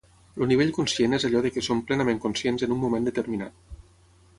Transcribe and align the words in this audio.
El 0.37 0.47
nivell 0.51 0.71
conscient 0.77 1.13
és 1.19 1.27
allò 1.29 1.43
de 1.47 1.53
que 1.57 1.65
som 1.69 1.85
plenament 1.93 2.25
conscients 2.27 2.69
en 2.69 2.77
un 2.79 2.85
moment 2.87 3.11
determinat 3.11 3.75